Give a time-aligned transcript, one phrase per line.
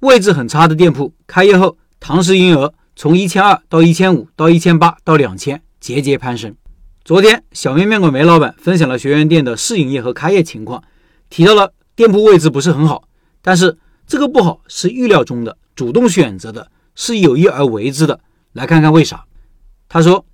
[0.00, 6.54] 位置很差的店铺，开业后堂食营业额从一千二到一千五到一千八到两千，节节攀升。
[7.04, 10.84] 昨天，小面面馆梅老板分享了学员店的试营业和开业情况，
[11.28, 13.08] 提到了店铺位置不是很好，
[13.42, 13.76] 但是
[14.06, 18.20] 这个不好是预料中的，主动选择的，是有意而为之的。
[18.52, 19.24] 来看看为啥？
[19.88, 20.24] 他说：“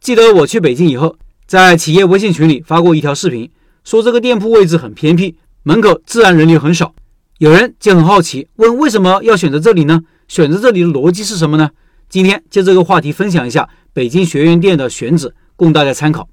[0.00, 1.14] 记得我去北京以后，
[1.46, 3.50] 在企业微信群里发过一条视频，
[3.84, 6.94] 说这个店铺位置很偏僻，门口自然人流很少。
[7.40, 10.02] 有人就很好奇，问为什么要选择这里呢？
[10.28, 11.70] 选择这里的逻辑是什么呢？
[12.06, 16.28] 今天就这个话题分享一下北京学员店的选址。”供大家参考。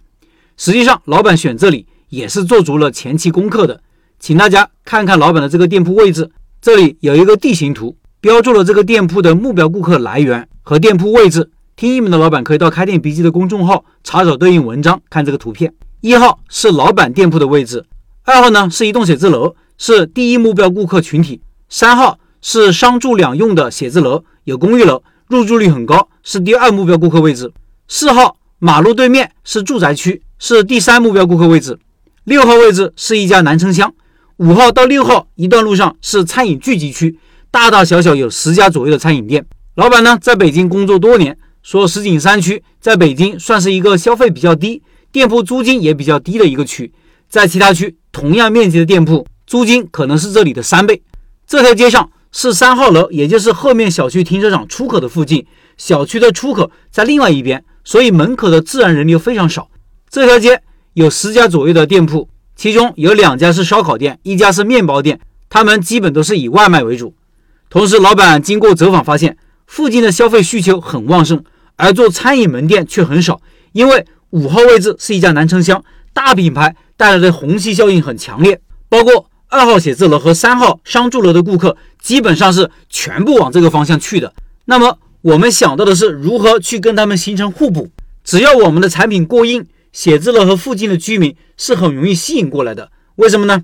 [0.57, 3.80] 实际上，老板选这里也是做足了前期功课的。
[4.20, 6.30] 请大家看看老板的这个店铺位置，
[6.61, 11.49] 这里有一个地形图，标注了这个店铺的目标顾客来源和店铺位置。
[11.77, 15.73] 听一门的老板可以到开店笔记的公众号查找对应文章，看这个图片。
[16.02, 17.85] 一号是老板店铺的位置，
[18.25, 21.41] 二号呢是一栋写字楼，是第一目标顾客群体。
[21.70, 27.52] 三号是商住两用的写字楼，有公寓楼，入住率很高，是第二目标顾客位置。
[27.88, 28.38] 四号。
[28.59, 31.78] 马路对面是住宅区，是第三目标顾客位置。
[32.23, 33.94] 六号位置是一家南城乡。
[34.38, 37.19] 五号到六号一段路上是餐饮聚集区，
[37.52, 39.45] 大大小小有十家左右的餐饮店。
[39.75, 44.81] 老板呢在北京工作多年，说石景山区在北京算是一个消费比较低、
[45.12, 46.91] 店铺租金也比较低的一个区。
[47.30, 51.02] 在其他区同样面积的店铺，租金可能是这里的三倍。
[51.48, 57.64] 这条街上是三号楼，也就是后面小区停车场出口的附近，小区的出口在另外一边。
[57.84, 59.70] 所以门口的自然人流非常少。
[60.09, 67.16] 这条街有十家左右的店铺，其中有两家是烧烤店，一家是面包店，他们基本都是以外卖为主。
[67.70, 71.42] 同时，老板经过走访发现，附近的消费需求很旺盛，
[71.78, 73.40] 而做餐饮门店却很少。
[73.72, 75.81] 因为五号位置是一家南城乡
[76.12, 78.59] 大品牌，带来的虹吸效应很强烈。
[78.90, 84.34] 包括二号写字楼和三号商住楼的顾客，基本上是全部往这个方向去的。
[84.66, 87.90] 那么，我们想到的是如何去跟他们形成互补。
[88.25, 92.91] 只要我们的产品过硬，写字楼和附近的居民是很容易吸引过来的。
[93.16, 93.63] 为什么呢？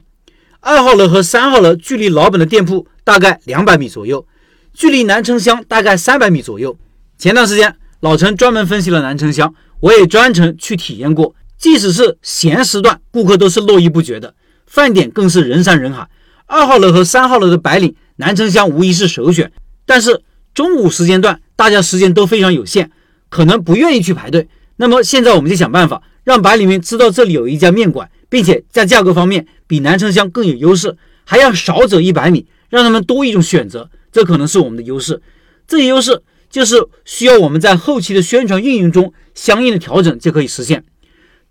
[0.61, 4.25] 二号楼和三号楼距离老板的店铺大概两百米左右，
[4.73, 6.77] 距离南城乡大概三百米左右。
[7.17, 11.35] 前段时间老陈专门分析了南城乡，我也专程去体验过。
[11.57, 14.33] 即使是闲时段，顾客都是络绎不绝的，
[14.73, 16.09] 饭点更是人山人海。
[16.47, 19.51] 二号楼和三号楼的白领，南城乡无疑是首选。
[19.85, 20.23] 但是
[20.55, 21.39] 中午时间段。
[21.55, 22.89] 大家时间都非常有限，
[23.29, 24.49] 可能不愿意去排队。
[24.77, 33.87] 那么现在我们就想办法让白领们知道这里有一家面馆，并且在价格方面比南城乡更有优势，还要少走一百米，让他们多一种选择。
[34.11, 35.21] 这可能是我们的优势。
[35.67, 40.83] 这些优势就是需要我们在后期的宣传运营中相应的调整就可以实现。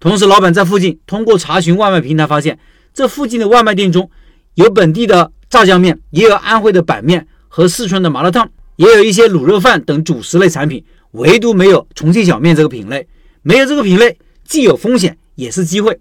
[0.01, 2.59] 同时，老板在附近通过查询外卖平台发现，
[2.95, 4.11] 这附近的外卖店中
[4.55, 8.51] 有本地的炸酱面，也有安徽的板面和四川的麻辣烫。
[8.77, 10.83] 也有一些卤肉饭等主食类产品，
[11.13, 13.07] 唯独没有重庆小面这个品类。
[13.43, 16.01] 没有这个品类，既有风险也是机会。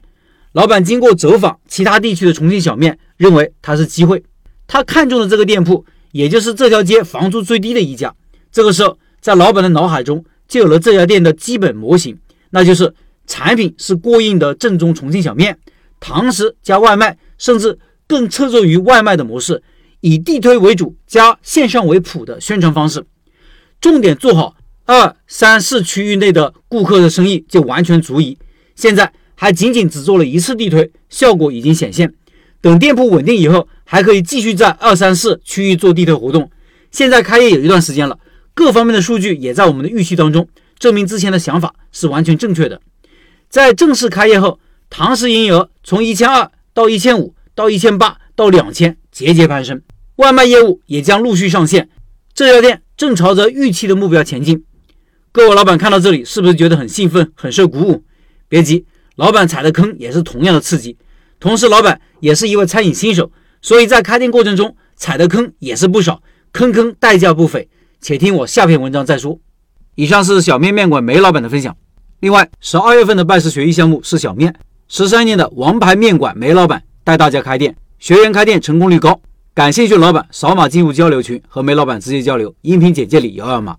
[0.54, 4.24] 老板经过走访其他地区的重庆小面，认为它是机会。
[4.68, 8.14] 他看中的这个店铺，也就是这条街房租最低的一家。
[8.52, 12.18] 这个时候，在老板的脑海中就有了这家店的基本模型，
[12.52, 12.94] 那就是
[13.28, 15.58] 产品是过硬的正宗重庆小面，
[16.02, 19.64] 堂食加外卖，甚至更侧重于外卖的模式。
[20.02, 23.06] 以地推为主，加线上为辅的宣传方式，
[23.80, 28.38] 重点做好二三四区域内的顾客的生意就完全足矣。
[28.76, 32.12] 现在还仅仅只做了一次地推，效果已经显现。
[32.62, 36.50] 等店铺稳定以后，还可以继续在二三四区域做地推活动。
[36.90, 38.18] 现在开业有一段时间了，
[38.56, 40.48] 各方面的数据也在我们的预期当中，
[40.80, 42.82] 证明之前的想法是完全正确的。
[43.50, 44.60] 在正式开业后，
[44.92, 49.82] 堂食营业额从一千二到一千五到一千八到两千，节节攀升。
[50.18, 51.90] 外卖业务也将陆续上线，
[52.34, 54.66] 这家店正朝着预期的目标前进。
[55.32, 58.04] 各位老板看到这里，是不是觉得很兴奋、很受鼓舞？
[58.50, 58.86] 别急，
[59.16, 60.98] 老板踩的坑也是同样的刺激。
[61.40, 63.32] 同时，老板也是一位餐饮新手，
[63.62, 66.22] 所以在开店过程中踩的坑也是不少，
[66.52, 67.70] 坑坑代价不菲。
[68.02, 69.40] 且听我下篇文章再说。
[69.96, 71.78] 以上是小面面馆梅老板的分享。
[72.20, 74.54] 另外，十二月份的拜师学艺项目是小面，
[74.94, 79.22] 十三年的王牌面馆梅老板带大家开店，学员开店成功率高。
[79.54, 82.54] 感兴趣老板扫码进入交流群，和梅老板直接交流。
[82.60, 83.78] 音频简介里有二维码。